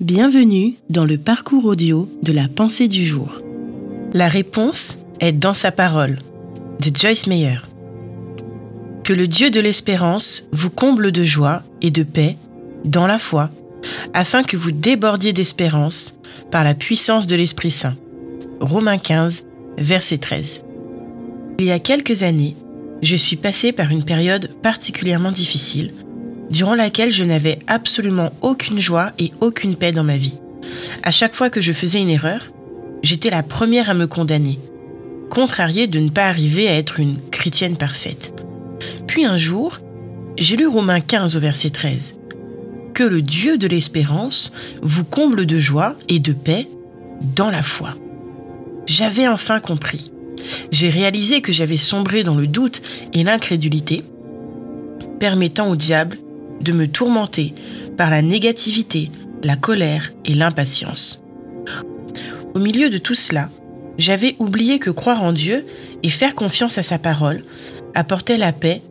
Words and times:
Bienvenue 0.00 0.76
dans 0.88 1.04
le 1.04 1.18
parcours 1.18 1.66
audio 1.66 2.08
de 2.22 2.32
la 2.32 2.48
pensée 2.48 2.88
du 2.88 3.04
jour. 3.04 3.42
La 4.14 4.28
réponse 4.28 4.96
est 5.20 5.32
dans 5.32 5.52
sa 5.52 5.72
parole, 5.72 6.20
de 6.80 6.90
Joyce 6.96 7.26
Meyer. 7.26 7.58
Que 9.04 9.12
le 9.12 9.28
Dieu 9.28 9.50
de 9.50 9.60
l'espérance 9.60 10.48
vous 10.52 10.70
comble 10.70 11.12
de 11.12 11.22
joie 11.22 11.62
et 11.82 11.90
de 11.90 12.02
paix 12.02 12.38
dans 12.82 13.06
la 13.06 13.18
foi, 13.18 13.50
afin 14.14 14.42
que 14.42 14.56
vous 14.56 14.72
débordiez 14.72 15.34
d'espérance 15.34 16.18
par 16.50 16.64
la 16.64 16.72
puissance 16.72 17.26
de 17.26 17.36
l'Esprit 17.36 17.70
Saint. 17.70 17.96
Romains 18.58 18.96
15, 18.96 19.44
verset 19.76 20.16
13. 20.16 20.64
Il 21.58 21.66
y 21.66 21.72
a 21.72 21.78
quelques 21.78 22.22
années, 22.22 22.56
je 23.02 23.16
suis 23.16 23.36
passé 23.36 23.70
par 23.72 23.90
une 23.90 24.04
période 24.04 24.48
particulièrement 24.62 25.30
difficile 25.30 25.92
durant 26.50 26.74
laquelle 26.74 27.12
je 27.12 27.24
n'avais 27.24 27.60
absolument 27.66 28.32
aucune 28.42 28.80
joie 28.80 29.12
et 29.18 29.32
aucune 29.40 29.76
paix 29.76 29.92
dans 29.92 30.04
ma 30.04 30.16
vie. 30.16 30.38
À 31.02 31.10
chaque 31.10 31.34
fois 31.34 31.50
que 31.50 31.60
je 31.60 31.72
faisais 31.72 32.00
une 32.00 32.08
erreur, 32.08 32.46
j'étais 33.02 33.30
la 33.30 33.42
première 33.42 33.88
à 33.90 33.94
me 33.94 34.06
condamner, 34.06 34.58
contrariée 35.30 35.86
de 35.86 36.00
ne 36.00 36.10
pas 36.10 36.26
arriver 36.26 36.68
à 36.68 36.76
être 36.76 37.00
une 37.00 37.18
chrétienne 37.30 37.76
parfaite. 37.76 38.34
Puis 39.06 39.24
un 39.24 39.38
jour, 39.38 39.78
j'ai 40.36 40.56
lu 40.56 40.66
Romains 40.66 41.00
15 41.00 41.36
au 41.36 41.40
verset 41.40 41.70
13. 41.70 42.20
Que 42.94 43.04
le 43.04 43.22
Dieu 43.22 43.56
de 43.56 43.68
l'espérance 43.68 44.52
vous 44.82 45.04
comble 45.04 45.46
de 45.46 45.58
joie 45.58 45.94
et 46.08 46.18
de 46.18 46.32
paix 46.32 46.68
dans 47.36 47.50
la 47.50 47.62
foi. 47.62 47.94
J'avais 48.86 49.28
enfin 49.28 49.60
compris. 49.60 50.10
J'ai 50.72 50.90
réalisé 50.90 51.42
que 51.42 51.52
j'avais 51.52 51.76
sombré 51.76 52.24
dans 52.24 52.34
le 52.34 52.46
doute 52.46 52.82
et 53.12 53.22
l'incrédulité, 53.22 54.02
permettant 55.18 55.70
au 55.70 55.76
diable 55.76 56.18
de 56.60 56.72
me 56.72 56.88
tourmenter 56.88 57.54
par 57.96 58.10
la 58.10 58.22
négativité, 58.22 59.10
la 59.42 59.56
colère 59.56 60.12
et 60.24 60.34
l'impatience. 60.34 61.22
Au 62.54 62.58
milieu 62.58 62.90
de 62.90 62.98
tout 62.98 63.14
cela, 63.14 63.48
j'avais 63.98 64.34
oublié 64.38 64.78
que 64.78 64.90
croire 64.90 65.22
en 65.22 65.32
Dieu 65.32 65.64
et 66.02 66.08
faire 66.08 66.34
confiance 66.34 66.78
à 66.78 66.82
sa 66.82 66.98
parole 66.98 67.44
apportait 67.94 68.38
la 68.38 68.52
paix, 68.52 68.82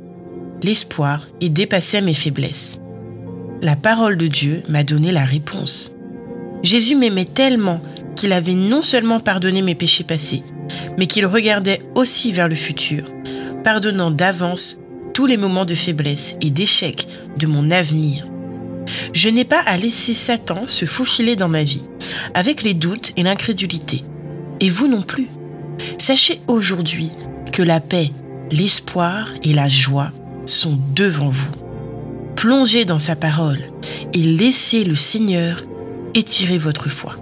l'espoir 0.62 1.26
et 1.42 1.50
dépassait 1.50 2.02
mes 2.02 2.14
faiblesses. 2.14 2.80
La 3.62 3.76
parole 3.76 4.18
de 4.18 4.28
Dieu 4.28 4.62
m'a 4.70 4.84
donné 4.84 5.12
la 5.12 5.26
réponse. 5.26 5.96
Jésus 6.64 6.96
m'aimait 6.96 7.26
tellement 7.26 7.82
qu'il 8.16 8.34
avait 8.34 8.54
non 8.54 8.82
seulement 8.82 9.20
pardonné 9.20 9.62
mes 9.62 9.76
péchés 9.76 10.04
passés, 10.04 10.44
mais 10.98 11.08
qu'il 11.08 11.26
regardait 11.26 11.82
aussi 11.96 12.32
vers 12.32 12.48
le 12.48 12.56
futur, 12.56 13.06
pardonnant 13.64 14.12
d'avance 14.12 14.78
les 15.28 15.38
moments 15.38 15.66
de 15.66 15.76
faiblesse 15.76 16.36
et 16.42 16.50
d'échec 16.50 17.08
de 17.38 17.48
mon 17.48 17.72
avenir. 17.72 18.26
Je 19.14 19.30
n'ai 19.30 19.46
pas 19.46 19.60
à 19.60 19.78
laisser 19.78 20.14
Satan 20.14 20.66
se 20.68 20.86
faufiler 20.86 21.36
dans 21.36 21.50
ma 21.50 21.64
vie, 21.64 21.84
avec 22.34 22.64
les 22.64 22.74
doutes 22.74 23.14
et 23.18 23.24
l'incrédulité. 23.24 24.04
Et 24.60 24.70
vous 24.70 24.88
non 24.88 25.02
plus. 25.02 25.28
Sachez 25.98 26.42
aujourd'hui 26.48 27.12
que 27.54 27.64
la 27.64 27.80
paix, 27.80 28.12
l'espoir 28.52 29.30
et 29.44 29.54
la 29.54 29.68
joie 29.68 30.12
sont 30.46 30.78
devant 30.96 31.30
vous. 31.30 31.52
Plongez 32.36 32.86
dans 32.86 33.00
sa 33.00 33.16
parole 33.16 33.60
et 34.14 34.24
laissez 34.24 34.84
le 34.84 34.96
Seigneur 34.96 35.64
étirer 36.14 36.58
votre 36.58 36.90
foi. 36.90 37.16